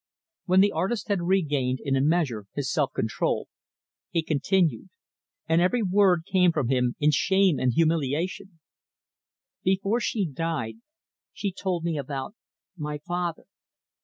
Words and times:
When 0.45 0.61
the 0.61 0.71
artist 0.71 1.09
had 1.09 1.21
regained, 1.21 1.77
in 1.79 1.95
a 1.95 2.01
measure, 2.01 2.47
his 2.55 2.71
self 2.73 2.91
control, 2.91 3.47
he 4.09 4.23
continued, 4.23 4.89
and 5.47 5.61
every 5.61 5.83
word 5.83 6.23
came 6.25 6.51
from 6.51 6.69
him 6.69 6.95
in 6.99 7.11
shame 7.11 7.59
and 7.59 7.71
humiliation, 7.71 8.59
"Before 9.61 9.99
she 9.99 10.25
died, 10.25 10.77
she 11.33 11.51
told 11.51 11.83
me 11.83 11.99
about 11.99 12.33
my 12.75 12.97
father. 12.97 13.45